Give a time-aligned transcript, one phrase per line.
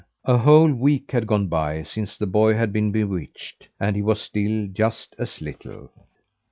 [0.25, 4.19] A whole week had gone by since the boy had been bewitched, and he was
[4.19, 5.91] still just as little.